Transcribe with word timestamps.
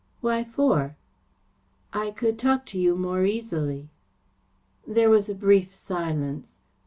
"Why 0.19 0.43
for?" 0.43 0.95
"I 1.93 2.09
could 2.09 2.39
talk 2.39 2.65
to 2.73 2.79
you 2.79 2.95
more 2.95 3.23
easily." 3.23 3.89
There 4.87 5.11
was 5.11 5.29
a 5.29 5.35
brief 5.35 5.71
silence. 5.71 6.55